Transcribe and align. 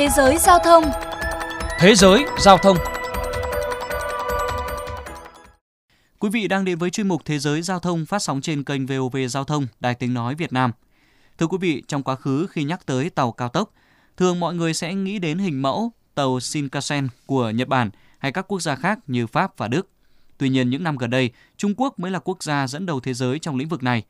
Thế 0.00 0.08
giới 0.08 0.38
giao 0.38 0.58
thông 0.58 0.84
Thế 1.78 1.94
giới 1.94 2.24
giao 2.38 2.58
thông 2.58 2.76
Quý 6.18 6.28
vị 6.32 6.48
đang 6.48 6.64
đến 6.64 6.78
với 6.78 6.90
chuyên 6.90 7.08
mục 7.08 7.22
Thế 7.24 7.38
giới 7.38 7.62
giao 7.62 7.78
thông 7.78 8.06
phát 8.06 8.18
sóng 8.18 8.40
trên 8.40 8.64
kênh 8.64 8.86
VOV 8.86 9.16
Giao 9.28 9.44
thông, 9.44 9.66
Đài 9.80 9.94
Tiếng 9.94 10.14
Nói 10.14 10.34
Việt 10.34 10.52
Nam. 10.52 10.72
Thưa 11.38 11.46
quý 11.46 11.58
vị, 11.60 11.82
trong 11.88 12.02
quá 12.02 12.16
khứ 12.16 12.46
khi 12.50 12.64
nhắc 12.64 12.86
tới 12.86 13.10
tàu 13.10 13.32
cao 13.32 13.48
tốc, 13.48 13.72
thường 14.16 14.40
mọi 14.40 14.54
người 14.54 14.74
sẽ 14.74 14.94
nghĩ 14.94 15.18
đến 15.18 15.38
hình 15.38 15.62
mẫu 15.62 15.92
tàu 16.14 16.40
Shinkansen 16.40 17.08
của 17.26 17.50
Nhật 17.50 17.68
Bản 17.68 17.90
hay 18.18 18.32
các 18.32 18.44
quốc 18.48 18.60
gia 18.60 18.76
khác 18.76 18.98
như 19.06 19.26
Pháp 19.26 19.58
và 19.58 19.68
Đức. 19.68 19.88
Tuy 20.38 20.48
nhiên, 20.48 20.70
những 20.70 20.84
năm 20.84 20.96
gần 20.96 21.10
đây, 21.10 21.30
Trung 21.56 21.74
Quốc 21.76 21.98
mới 21.98 22.10
là 22.10 22.18
quốc 22.18 22.42
gia 22.42 22.66
dẫn 22.66 22.86
đầu 22.86 23.00
thế 23.00 23.14
giới 23.14 23.38
trong 23.38 23.56
lĩnh 23.56 23.68
vực 23.68 23.82
này. 23.82 24.04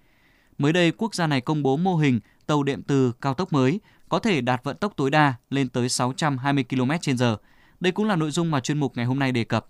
Mới 0.58 0.72
đây, 0.72 0.92
quốc 0.96 1.14
gia 1.14 1.26
này 1.26 1.40
công 1.40 1.62
bố 1.62 1.76
mô 1.76 1.96
hình 1.96 2.20
tàu 2.46 2.62
điện 2.62 2.82
từ 2.86 3.12
cao 3.20 3.34
tốc 3.34 3.52
mới 3.52 3.80
có 4.10 4.18
thể 4.18 4.40
đạt 4.40 4.64
vận 4.64 4.76
tốc 4.76 4.92
tối 4.96 5.10
đa 5.10 5.34
lên 5.50 5.68
tới 5.68 5.88
620 5.88 6.64
km/h. 6.68 7.36
Đây 7.80 7.92
cũng 7.92 8.06
là 8.06 8.16
nội 8.16 8.30
dung 8.30 8.50
mà 8.50 8.60
chuyên 8.60 8.78
mục 8.78 8.96
ngày 8.96 9.06
hôm 9.06 9.18
nay 9.18 9.32
đề 9.32 9.44
cập. 9.44 9.66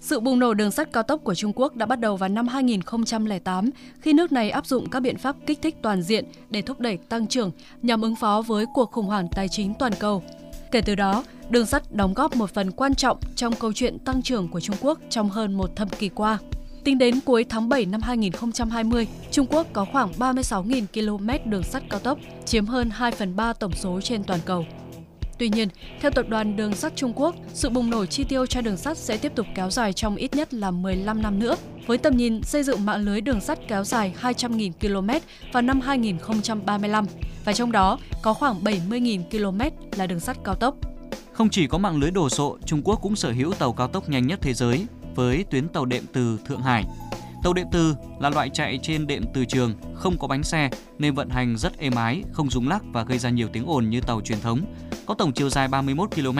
Sự 0.00 0.20
bùng 0.20 0.38
nổ 0.38 0.54
đường 0.54 0.70
sắt 0.70 0.92
cao 0.92 1.02
tốc 1.02 1.20
của 1.24 1.34
Trung 1.34 1.52
Quốc 1.54 1.76
đã 1.76 1.86
bắt 1.86 2.00
đầu 2.00 2.16
vào 2.16 2.28
năm 2.28 2.48
2008 2.48 3.70
khi 4.00 4.12
nước 4.12 4.32
này 4.32 4.50
áp 4.50 4.66
dụng 4.66 4.90
các 4.90 5.00
biện 5.00 5.16
pháp 5.16 5.36
kích 5.46 5.58
thích 5.62 5.76
toàn 5.82 6.02
diện 6.02 6.24
để 6.50 6.62
thúc 6.62 6.80
đẩy 6.80 6.96
tăng 6.96 7.26
trưởng 7.26 7.50
nhằm 7.82 8.02
ứng 8.02 8.16
phó 8.16 8.42
với 8.46 8.66
cuộc 8.74 8.92
khủng 8.92 9.06
hoảng 9.06 9.28
tài 9.28 9.48
chính 9.48 9.74
toàn 9.78 9.92
cầu. 10.00 10.22
Kể 10.70 10.80
từ 10.80 10.94
đó, 10.94 11.24
đường 11.50 11.66
sắt 11.66 11.92
đóng 11.92 12.14
góp 12.14 12.36
một 12.36 12.50
phần 12.50 12.70
quan 12.70 12.94
trọng 12.94 13.18
trong 13.36 13.54
câu 13.56 13.72
chuyện 13.72 13.98
tăng 13.98 14.22
trưởng 14.22 14.48
của 14.48 14.60
Trung 14.60 14.76
Quốc 14.80 14.98
trong 15.10 15.30
hơn 15.30 15.56
một 15.56 15.76
thập 15.76 15.98
kỷ 15.98 16.08
qua. 16.08 16.38
Tính 16.86 16.98
đến 16.98 17.20
cuối 17.24 17.44
tháng 17.48 17.68
7 17.68 17.86
năm 17.86 18.02
2020, 18.02 19.06
Trung 19.30 19.46
Quốc 19.50 19.66
có 19.72 19.86
khoảng 19.92 20.12
36.000 20.12 20.86
km 20.92 21.50
đường 21.50 21.62
sắt 21.62 21.82
cao 21.90 22.00
tốc, 22.00 22.18
chiếm 22.44 22.66
hơn 22.66 22.90
2 22.90 23.12
phần 23.12 23.36
3 23.36 23.52
tổng 23.52 23.72
số 23.72 24.00
trên 24.00 24.24
toàn 24.24 24.40
cầu. 24.44 24.66
Tuy 25.38 25.48
nhiên, 25.48 25.68
theo 26.00 26.10
Tập 26.10 26.26
đoàn 26.28 26.56
Đường 26.56 26.74
sắt 26.74 26.96
Trung 26.96 27.12
Quốc, 27.16 27.34
sự 27.54 27.70
bùng 27.70 27.90
nổ 27.90 28.06
chi 28.06 28.24
tiêu 28.24 28.46
cho 28.46 28.60
đường 28.60 28.76
sắt 28.76 28.98
sẽ 28.98 29.16
tiếp 29.16 29.32
tục 29.34 29.46
kéo 29.54 29.70
dài 29.70 29.92
trong 29.92 30.16
ít 30.16 30.34
nhất 30.34 30.54
là 30.54 30.70
15 30.70 31.22
năm 31.22 31.38
nữa, 31.38 31.56
với 31.86 31.98
tầm 31.98 32.16
nhìn 32.16 32.42
xây 32.42 32.62
dựng 32.62 32.86
mạng 32.86 33.04
lưới 33.04 33.20
đường 33.20 33.40
sắt 33.40 33.58
kéo 33.68 33.84
dài 33.84 34.14
200.000 34.22 34.72
km 34.80 35.26
vào 35.52 35.62
năm 35.62 35.80
2035, 35.80 37.06
và 37.44 37.52
trong 37.52 37.72
đó 37.72 37.98
có 38.22 38.34
khoảng 38.34 38.64
70.000 38.64 39.22
km 39.30 39.60
là 39.98 40.06
đường 40.06 40.20
sắt 40.20 40.36
cao 40.44 40.54
tốc. 40.54 40.76
Không 41.32 41.50
chỉ 41.50 41.66
có 41.66 41.78
mạng 41.78 42.00
lưới 42.00 42.10
đồ 42.10 42.28
sộ, 42.28 42.58
Trung 42.64 42.82
Quốc 42.84 42.98
cũng 43.02 43.16
sở 43.16 43.32
hữu 43.32 43.52
tàu 43.52 43.72
cao 43.72 43.88
tốc 43.88 44.08
nhanh 44.08 44.26
nhất 44.26 44.38
thế 44.42 44.54
giới 44.54 44.86
với 45.16 45.44
tuyến 45.50 45.68
tàu 45.68 45.84
đệm 45.84 46.04
từ 46.12 46.38
Thượng 46.46 46.62
Hải. 46.62 46.84
Tàu 47.42 47.52
đệm 47.52 47.66
từ 47.72 47.94
là 48.20 48.30
loại 48.30 48.50
chạy 48.50 48.78
trên 48.82 49.06
đệm 49.06 49.24
từ 49.34 49.44
trường, 49.44 49.74
không 49.94 50.18
có 50.18 50.28
bánh 50.28 50.42
xe 50.42 50.70
nên 50.98 51.14
vận 51.14 51.28
hành 51.28 51.56
rất 51.56 51.78
êm 51.78 51.94
ái, 51.94 52.22
không 52.32 52.50
rung 52.50 52.68
lắc 52.68 52.82
và 52.92 53.04
gây 53.04 53.18
ra 53.18 53.30
nhiều 53.30 53.48
tiếng 53.52 53.66
ồn 53.66 53.90
như 53.90 54.00
tàu 54.00 54.20
truyền 54.20 54.40
thống. 54.40 54.60
Có 55.06 55.14
tổng 55.14 55.32
chiều 55.32 55.50
dài 55.50 55.68
31 55.68 56.14
km, 56.14 56.38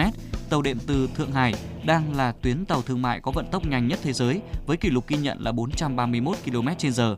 tàu 0.49 0.61
đệm 0.61 0.79
từ 0.87 1.09
Thượng 1.15 1.31
Hải 1.31 1.53
đang 1.85 2.15
là 2.15 2.31
tuyến 2.31 2.65
tàu 2.65 2.81
thương 2.81 3.01
mại 3.01 3.19
có 3.19 3.31
vận 3.31 3.47
tốc 3.51 3.67
nhanh 3.67 3.87
nhất 3.87 3.99
thế 4.03 4.13
giới 4.13 4.41
với 4.65 4.77
kỷ 4.77 4.89
lục 4.89 5.07
ghi 5.07 5.17
nhận 5.17 5.41
là 5.41 5.51
431 5.51 6.37
km/h. 6.45 7.15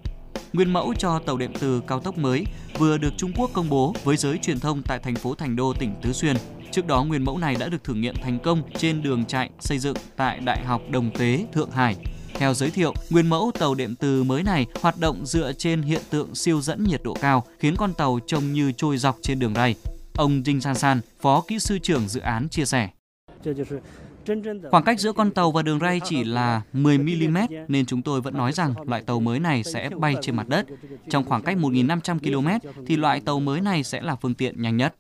Nguyên 0.54 0.74
mẫu 0.74 0.94
cho 0.98 1.20
tàu 1.20 1.38
đệm 1.38 1.54
từ 1.60 1.82
cao 1.88 2.00
tốc 2.00 2.18
mới 2.18 2.46
vừa 2.78 2.98
được 2.98 3.14
Trung 3.18 3.32
Quốc 3.38 3.50
công 3.54 3.70
bố 3.70 3.94
với 4.04 4.18
giới 4.18 4.38
truyền 4.38 4.60
thông 4.60 4.82
tại 4.82 5.00
thành 5.00 5.16
phố 5.16 5.36
Thành 5.36 5.56
Đô, 5.56 5.74
tỉnh 5.74 5.96
Tứ 6.02 6.14
Xuyên. 6.14 6.36
Trước 6.72 6.88
đó, 6.88 7.04
nguyên 7.04 7.26
mẫu 7.26 7.38
này 7.38 7.56
đã 7.60 7.70
được 7.70 7.84
thử 7.84 7.94
nghiệm 7.94 8.16
thành 8.16 8.40
công 8.40 8.62
trên 8.78 9.02
đường 9.02 9.26
chạy 9.26 9.50
xây 9.60 9.80
dựng 9.80 9.96
tại 10.16 10.40
Đại 10.40 10.66
học 10.66 10.82
Đồng 10.90 11.12
Tế, 11.12 11.46
Thượng 11.54 11.72
Hải. 11.72 11.96
Theo 12.34 12.54
giới 12.54 12.70
thiệu, 12.70 12.94
nguyên 13.10 13.30
mẫu 13.30 13.52
tàu 13.60 13.76
điện 13.76 13.96
từ 13.96 14.24
mới 14.24 14.44
này 14.44 14.66
hoạt 14.82 15.00
động 15.00 15.26
dựa 15.26 15.54
trên 15.54 15.82
hiện 15.82 16.02
tượng 16.10 16.36
siêu 16.36 16.62
dẫn 16.62 16.84
nhiệt 16.84 17.04
độ 17.04 17.14
cao, 17.22 17.44
khiến 17.60 17.76
con 17.76 17.94
tàu 17.94 18.20
trông 18.28 18.54
như 18.54 18.72
trôi 18.72 18.98
dọc 18.98 19.18
trên 19.22 19.40
đường 19.40 19.54
ray. 19.54 19.76
Ông 20.16 20.42
Jin 20.42 20.60
San 20.60 20.76
San, 20.76 21.02
phó 21.22 21.42
kỹ 21.48 21.60
sư 21.60 21.80
trưởng 21.80 22.08
dự 22.08 22.20
án 22.20 22.50
chia 22.50 22.66
sẻ. 22.66 22.90
Khoảng 24.72 24.84
cách 24.84 25.00
giữa 25.00 25.12
con 25.12 25.32
tàu 25.32 25.52
và 25.52 25.62
đường 25.62 25.80
ray 25.80 26.02
chỉ 26.04 26.24
là 26.24 26.62
10 26.74 26.98
mm 26.98 27.38
nên 27.68 27.86
chúng 27.86 28.02
tôi 28.02 28.22
vẫn 28.22 28.34
nói 28.34 28.52
rằng 28.52 28.74
loại 28.86 29.02
tàu 29.02 29.20
mới 29.20 29.40
này 29.40 29.64
sẽ 29.64 29.90
bay 29.90 30.16
trên 30.22 30.36
mặt 30.36 30.48
đất. 30.50 30.66
Trong 31.10 31.26
khoảng 31.26 31.42
cách 31.42 31.58
1.500 31.58 32.20
km 32.20 32.68
thì 32.88 32.96
loại 32.96 33.22
tàu 33.22 33.40
mới 33.40 33.62
này 33.62 33.84
sẽ 33.84 34.02
là 34.02 34.16
phương 34.16 34.34
tiện 34.34 34.62
nhanh 34.62 34.78
nhất. 34.78 34.96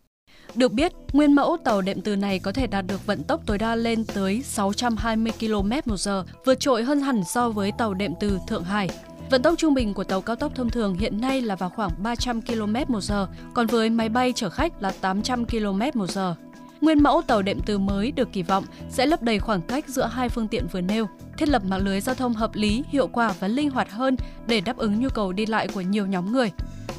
Được 0.56 0.72
biết, 0.72 0.92
nguyên 1.14 1.34
mẫu 1.34 1.58
tàu 1.64 1.82
đệm 1.82 2.02
từ 2.02 2.16
này 2.16 2.40
có 2.40 2.52
thể 2.52 2.68
đạt 2.68 2.86
được 2.88 3.06
vận 3.06 3.24
tốc 3.24 3.42
tối 3.46 3.58
đa 3.58 3.76
lên 3.76 4.06
tới 4.06 4.42
620 4.42 5.34
km/h 5.40 6.24
vượt 6.46 6.60
trội 6.60 6.84
hơn 6.84 7.02
hẳn 7.02 7.24
so 7.24 7.50
với 7.50 7.72
tàu 7.72 7.94
đệm 7.94 8.14
từ 8.20 8.40
Thượng 8.48 8.64
Hải. 8.64 8.90
Vận 9.30 9.42
tốc 9.42 9.54
trung 9.58 9.74
bình 9.74 9.94
của 9.94 10.04
tàu 10.04 10.22
cao 10.22 10.36
tốc 10.36 10.56
thông 10.56 10.70
thường 10.70 10.96
hiện 10.96 11.22
nay 11.22 11.42
là 11.42 11.56
vào 11.56 11.70
khoảng 11.70 11.92
300 11.98 12.42
km/h 12.42 13.28
còn 13.54 13.68
với 13.68 13.90
máy 13.90 14.10
bay 14.10 14.34
chở 14.36 14.50
khách 14.50 14.82
là 14.82 14.92
800 15.02 15.46
km/h. 15.46 16.34
Nguyên 16.82 17.04
mẫu 17.04 17.22
tàu 17.28 17.42
đệm 17.42 17.60
từ 17.66 17.78
mới 17.78 18.12
được 18.12 18.32
kỳ 18.34 18.44
vọng 18.44 18.64
sẽ 18.90 19.06
lấp 19.06 19.22
đầy 19.22 19.40
khoảng 19.40 19.62
cách 19.62 19.86
giữa 19.88 20.06
hai 20.06 20.30
phương 20.30 20.48
tiện 20.48 20.68
vừa 20.68 20.82
nêu, 20.82 21.08
thiết 21.40 21.50
lập 21.50 21.62
mạng 21.66 21.84
lưới 21.86 22.02
giao 22.02 22.16
thông 22.16 22.34
hợp 22.34 22.56
lý, 22.56 22.84
hiệu 22.90 23.08
quả 23.08 23.34
và 23.40 23.48
linh 23.48 23.70
hoạt 23.70 23.92
hơn 23.92 24.16
để 24.48 24.62
đáp 24.62 24.78
ứng 24.78 25.00
nhu 25.00 25.10
cầu 25.10 25.32
đi 25.32 25.46
lại 25.46 25.68
của 25.74 25.82
nhiều 25.82 26.06
nhóm 26.06 26.32
người. 26.32 26.52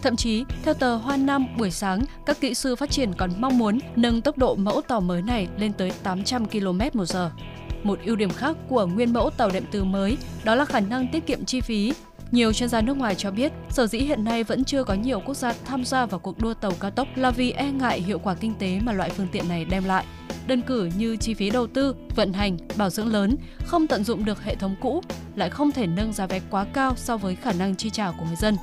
Thậm 0.02 0.16
chí, 0.16 0.44
theo 0.62 0.74
tờ 0.74 0.96
Hoa 0.96 1.16
Nam 1.16 1.46
buổi 1.58 1.70
sáng, 1.70 2.04
các 2.26 2.40
kỹ 2.40 2.54
sư 2.54 2.76
phát 2.76 2.90
triển 2.90 3.12
còn 3.12 3.30
mong 3.38 3.58
muốn 3.58 3.78
nâng 3.96 4.20
tốc 4.20 4.38
độ 4.38 4.54
mẫu 4.54 4.80
tàu 4.80 5.00
mới 5.00 5.22
này 5.22 5.48
lên 5.58 5.72
tới 5.72 5.92
800 6.02 6.46
km 6.46 6.80
một 6.92 7.04
giờ. 7.04 7.30
Một 7.82 7.98
ưu 8.04 8.16
điểm 8.16 8.30
khác 8.30 8.56
của 8.68 8.86
nguyên 8.86 9.12
mẫu 9.12 9.30
tàu 9.30 9.50
đệm 9.50 9.64
từ 9.70 9.84
mới 9.84 10.16
đó 10.44 10.54
là 10.54 10.64
khả 10.64 10.80
năng 10.80 11.08
tiết 11.08 11.26
kiệm 11.26 11.44
chi 11.44 11.60
phí. 11.60 11.92
Nhiều 12.30 12.52
chuyên 12.52 12.68
gia 12.68 12.80
nước 12.80 12.96
ngoài 12.96 13.14
cho 13.14 13.30
biết, 13.30 13.52
sở 13.70 13.86
dĩ 13.86 13.98
hiện 13.98 14.24
nay 14.24 14.44
vẫn 14.44 14.64
chưa 14.64 14.84
có 14.84 14.94
nhiều 14.94 15.20
quốc 15.26 15.36
gia 15.36 15.52
tham 15.64 15.84
gia 15.84 16.06
vào 16.06 16.20
cuộc 16.20 16.38
đua 16.38 16.54
tàu 16.54 16.72
cao 16.80 16.90
tốc 16.90 17.08
là 17.16 17.30
vì 17.30 17.50
e 17.50 17.72
ngại 17.72 18.00
hiệu 18.00 18.18
quả 18.18 18.34
kinh 18.34 18.54
tế 18.54 18.80
mà 18.82 18.92
loại 18.92 19.10
phương 19.10 19.28
tiện 19.32 19.48
này 19.48 19.64
đem 19.64 19.84
lại. 19.84 20.04
Đơn 20.46 20.62
cử 20.62 20.90
như 20.98 21.16
chi 21.16 21.34
phí 21.34 21.50
đầu 21.50 21.66
tư, 21.66 21.94
vận 22.16 22.32
hành, 22.32 22.56
bảo 22.76 22.90
dưỡng 22.90 23.12
lớn, 23.12 23.36
không 23.66 23.86
tận 23.86 24.04
dụng 24.04 24.24
được 24.24 24.42
hệ 24.44 24.54
thống 24.54 24.74
cũ, 24.80 25.02
lại 25.36 25.50
không 25.50 25.72
thể 25.72 25.86
nâng 25.86 26.12
giá 26.12 26.26
vé 26.26 26.40
quá 26.50 26.66
cao 26.72 26.92
so 26.96 27.16
với 27.16 27.36
khả 27.36 27.52
năng 27.52 27.76
chi 27.76 27.90
trả 27.90 28.10
của 28.10 28.24
người 28.26 28.36
dân. 28.36 28.56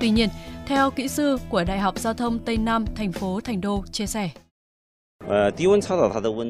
Tuy 0.00 0.10
nhiên, 0.10 0.28
theo 0.66 0.90
kỹ 0.90 1.08
sư 1.08 1.38
của 1.48 1.64
Đại 1.64 1.78
học 1.78 1.98
Giao 1.98 2.14
thông 2.14 2.38
Tây 2.38 2.56
Nam, 2.56 2.84
thành 2.96 3.12
phố 3.12 3.40
Thành 3.40 3.60
Đô 3.60 3.84
chia 3.92 4.06
sẻ. 4.06 4.30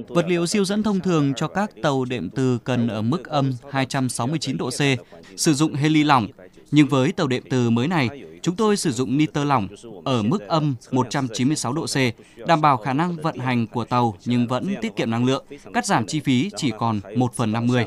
Vật 0.08 0.24
liệu 0.26 0.46
siêu 0.46 0.64
dẫn 0.64 0.82
thông 0.82 1.00
thường 1.00 1.32
cho 1.36 1.48
các 1.48 1.70
tàu 1.82 2.04
đệm 2.04 2.30
từ 2.30 2.58
cần 2.64 2.88
ở 2.88 3.02
mức 3.02 3.24
âm 3.24 3.52
269 3.70 4.56
độ 4.56 4.70
C, 4.70 4.80
sử 5.36 5.54
dụng 5.54 5.74
heli 5.74 6.04
lỏng. 6.04 6.26
Nhưng 6.70 6.86
với 6.88 7.12
tàu 7.12 7.26
đệm 7.26 7.42
từ 7.50 7.70
mới 7.70 7.88
này, 7.88 8.08
chúng 8.46 8.56
tôi 8.56 8.76
sử 8.76 8.92
dụng 8.92 9.16
nitơ 9.16 9.44
lỏng 9.44 9.68
ở 10.04 10.22
mức 10.22 10.48
âm 10.48 10.74
196 10.90 11.72
độ 11.72 11.86
C, 11.86 11.96
đảm 12.46 12.60
bảo 12.60 12.76
khả 12.76 12.92
năng 12.92 13.16
vận 13.16 13.38
hành 13.38 13.66
của 13.66 13.84
tàu 13.84 14.14
nhưng 14.24 14.46
vẫn 14.46 14.74
tiết 14.82 14.96
kiệm 14.96 15.10
năng 15.10 15.24
lượng, 15.24 15.44
cắt 15.74 15.86
giảm 15.86 16.06
chi 16.06 16.20
phí 16.20 16.50
chỉ 16.56 16.72
còn 16.78 17.00
1 17.16 17.34
phần 17.34 17.52
50. 17.52 17.84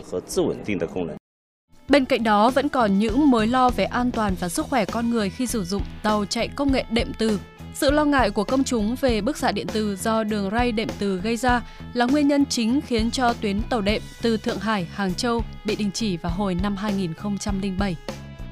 Bên 1.90 2.06
cạnh 2.06 2.24
đó 2.24 2.50
vẫn 2.50 2.70
còn 2.70 3.00
những 3.00 3.30
mối 3.30 3.48
lo 3.48 3.70
về 3.70 3.86
an 3.86 4.12
toàn 4.12 4.36
và 4.40 4.50
sức 4.50 4.66
khỏe 4.66 4.86
con 4.86 5.10
người 5.10 5.30
khi 5.30 5.48
sử 5.48 5.64
dụng 5.64 5.84
tàu 6.04 6.26
chạy 6.26 6.48
công 6.48 6.72
nghệ 6.72 6.86
đệm 6.92 7.12
từ. 7.20 7.40
Sự 7.74 7.92
lo 7.92 8.06
ngại 8.06 8.30
của 8.30 8.44
công 8.44 8.64
chúng 8.64 8.96
về 9.02 9.22
bức 9.22 9.38
xạ 9.38 9.52
điện 9.52 9.68
từ 9.74 9.96
do 9.96 10.24
đường 10.24 10.50
ray 10.52 10.72
đệm 10.72 10.90
từ 11.00 11.18
gây 11.18 11.38
ra 11.38 11.62
là 11.94 12.06
nguyên 12.06 12.28
nhân 12.28 12.46
chính 12.46 12.82
khiến 12.82 13.12
cho 13.12 13.34
tuyến 13.34 13.62
tàu 13.70 13.82
đệm 13.82 14.02
từ 14.22 14.38
Thượng 14.38 14.60
Hải, 14.60 14.88
Hàng 14.94 15.14
Châu 15.14 15.44
bị 15.66 15.76
đình 15.76 15.92
chỉ 15.94 16.18
vào 16.18 16.32
hồi 16.32 16.56
năm 16.56 16.76
2007. 16.76 17.96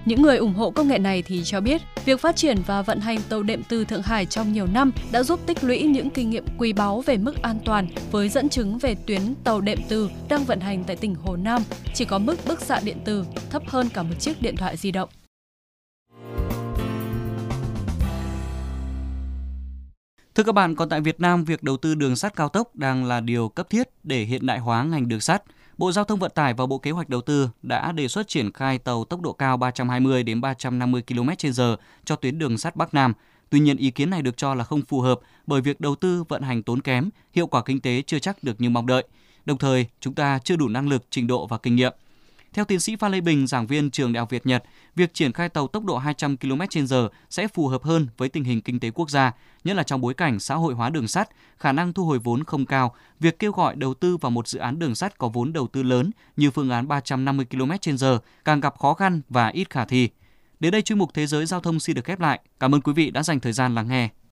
Những 0.07 0.21
người 0.21 0.37
ủng 0.37 0.53
hộ 0.53 0.71
công 0.71 0.87
nghệ 0.87 0.99
này 0.99 1.21
thì 1.21 1.43
cho 1.43 1.61
biết, 1.61 1.81
việc 2.05 2.21
phát 2.21 2.35
triển 2.35 2.57
và 2.65 2.81
vận 2.81 2.99
hành 2.99 3.19
tàu 3.29 3.43
đệm 3.43 3.63
từ 3.63 3.85
Thượng 3.85 4.01
Hải 4.01 4.25
trong 4.25 4.53
nhiều 4.53 4.67
năm 4.67 4.91
đã 5.11 5.23
giúp 5.23 5.39
tích 5.45 5.63
lũy 5.63 5.83
những 5.83 6.09
kinh 6.09 6.29
nghiệm 6.29 6.45
quý 6.57 6.73
báu 6.73 7.01
về 7.01 7.17
mức 7.17 7.41
an 7.41 7.59
toàn 7.65 7.87
với 8.11 8.29
dẫn 8.29 8.49
chứng 8.49 8.77
về 8.77 8.95
tuyến 8.95 9.21
tàu 9.43 9.61
đệm 9.61 9.79
từ 9.89 10.09
đang 10.29 10.43
vận 10.43 10.59
hành 10.59 10.83
tại 10.83 10.95
tỉnh 10.95 11.15
Hồ 11.15 11.35
Nam 11.35 11.61
chỉ 11.93 12.05
có 12.05 12.19
mức 12.19 12.35
bức 12.47 12.61
xạ 12.61 12.79
điện 12.83 12.97
từ 13.05 13.25
thấp 13.49 13.63
hơn 13.67 13.89
cả 13.93 14.03
một 14.03 14.15
chiếc 14.19 14.41
điện 14.41 14.55
thoại 14.55 14.77
di 14.77 14.91
động. 14.91 15.09
Thưa 20.35 20.43
các 20.43 20.55
bạn, 20.55 20.75
còn 20.75 20.89
tại 20.89 21.01
Việt 21.01 21.19
Nam, 21.19 21.43
việc 21.43 21.63
đầu 21.63 21.77
tư 21.77 21.95
đường 21.95 22.15
sắt 22.15 22.35
cao 22.35 22.49
tốc 22.49 22.75
đang 22.75 23.05
là 23.05 23.19
điều 23.19 23.49
cấp 23.49 23.69
thiết 23.69 23.89
để 24.03 24.23
hiện 24.23 24.45
đại 24.45 24.59
hóa 24.59 24.83
ngành 24.83 25.07
đường 25.07 25.21
sắt. 25.21 25.43
Bộ 25.77 25.91
Giao 25.91 26.05
thông 26.05 26.19
Vận 26.19 26.31
tải 26.35 26.53
và 26.53 26.65
Bộ 26.65 26.77
Kế 26.77 26.91
hoạch 26.91 27.09
Đầu 27.09 27.21
tư 27.21 27.49
đã 27.61 27.91
đề 27.91 28.07
xuất 28.07 28.27
triển 28.27 28.51
khai 28.51 28.77
tàu 28.77 29.05
tốc 29.05 29.21
độ 29.21 29.33
cao 29.33 29.57
320 29.57 30.23
đến 30.23 30.41
350 30.41 31.03
km/h 31.07 31.75
cho 32.05 32.15
tuyến 32.15 32.39
đường 32.39 32.57
sắt 32.57 32.75
Bắc 32.75 32.93
Nam. 32.93 33.13
Tuy 33.49 33.59
nhiên, 33.59 33.77
ý 33.77 33.91
kiến 33.91 34.09
này 34.09 34.21
được 34.21 34.37
cho 34.37 34.55
là 34.55 34.63
không 34.63 34.81
phù 34.81 35.01
hợp 35.01 35.19
bởi 35.47 35.61
việc 35.61 35.81
đầu 35.81 35.95
tư 35.95 36.23
vận 36.29 36.41
hành 36.41 36.63
tốn 36.63 36.81
kém, 36.81 37.09
hiệu 37.33 37.47
quả 37.47 37.61
kinh 37.63 37.81
tế 37.81 38.01
chưa 38.07 38.19
chắc 38.19 38.43
được 38.43 38.61
như 38.61 38.69
mong 38.69 38.85
đợi. 38.85 39.07
Đồng 39.45 39.57
thời, 39.57 39.85
chúng 39.99 40.13
ta 40.13 40.39
chưa 40.43 40.55
đủ 40.55 40.67
năng 40.67 40.89
lực, 40.89 41.03
trình 41.09 41.27
độ 41.27 41.47
và 41.47 41.57
kinh 41.57 41.75
nghiệm. 41.75 41.93
Theo 42.57 42.65
tiến 42.65 42.79
sĩ 42.79 42.95
Phan 42.95 43.11
Lê 43.11 43.21
Bình, 43.21 43.47
giảng 43.47 43.67
viên 43.67 43.91
trường 43.91 44.13
Đại 44.13 44.19
học 44.19 44.29
Việt 44.29 44.45
Nhật, 44.45 44.63
việc 44.95 45.13
triển 45.13 45.33
khai 45.33 45.49
tàu 45.49 45.67
tốc 45.67 45.83
độ 45.83 45.97
200 45.97 46.37
km/h 46.37 47.09
sẽ 47.29 47.47
phù 47.47 47.67
hợp 47.67 47.83
hơn 47.83 48.07
với 48.17 48.29
tình 48.29 48.43
hình 48.43 48.61
kinh 48.61 48.79
tế 48.79 48.91
quốc 48.91 49.09
gia, 49.09 49.31
nhất 49.63 49.77
là 49.77 49.83
trong 49.83 50.01
bối 50.01 50.13
cảnh 50.13 50.39
xã 50.39 50.55
hội 50.55 50.73
hóa 50.73 50.89
đường 50.89 51.07
sắt, 51.07 51.29
khả 51.57 51.71
năng 51.71 51.93
thu 51.93 52.05
hồi 52.05 52.19
vốn 52.19 52.43
không 52.43 52.65
cao, 52.65 52.95
việc 53.19 53.39
kêu 53.39 53.51
gọi 53.51 53.75
đầu 53.75 53.93
tư 53.93 54.17
vào 54.17 54.29
một 54.29 54.47
dự 54.47 54.59
án 54.59 54.79
đường 54.79 54.95
sắt 54.95 55.17
có 55.17 55.29
vốn 55.29 55.53
đầu 55.53 55.67
tư 55.67 55.83
lớn 55.83 56.11
như 56.37 56.51
phương 56.51 56.69
án 56.69 56.87
350 56.87 57.45
km/h 57.49 58.19
càng 58.45 58.59
gặp 58.59 58.79
khó 58.79 58.93
khăn 58.93 59.21
và 59.29 59.47
ít 59.47 59.69
khả 59.69 59.85
thi. 59.85 60.09
Đến 60.59 60.71
đây 60.71 60.81
chuyên 60.81 60.99
mục 60.99 61.09
Thế 61.13 61.27
giới 61.27 61.45
giao 61.45 61.59
thông 61.59 61.79
xin 61.79 61.95
được 61.95 62.05
khép 62.05 62.19
lại. 62.19 62.39
Cảm 62.59 62.75
ơn 62.75 62.81
quý 62.81 62.93
vị 62.93 63.11
đã 63.11 63.23
dành 63.23 63.39
thời 63.39 63.53
gian 63.53 63.75
lắng 63.75 63.87
nghe. 63.87 64.09